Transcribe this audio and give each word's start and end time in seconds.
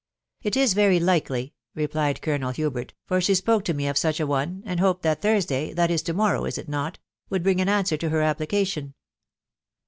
*" 0.15 0.29
It 0.41 0.57
is 0.57 0.73
very 0.73 0.99
likely;" 0.99 1.53
Tepnefl 1.77 2.21
Colonel 2.21 2.49
Hubert, 2.49 2.93
* 2.99 3.05
for 3.05 3.21
she 3.21 3.35
spoke 3.35 3.63
to 3.65 3.73
me 3.75 3.87
of 3.87 3.99
such 3.99 4.19
a 4.19 4.25
one, 4.25 4.63
and 4.65 4.79
hoped 4.79 5.03
that 5.03 5.21
Thursday.... 5.21 5.73
that 5.73 5.91
is 5.91 6.01
to 6.01 6.13
morrow, 6.13 6.45
is 6.45 6.57
it 6.57 6.67
not? 6.67 6.97
would 7.29 7.43
bring 7.43 7.61
an 7.61 7.69
answer 7.69 7.97
to 7.97 8.09
"her 8.09 8.21
application." 8.23 8.95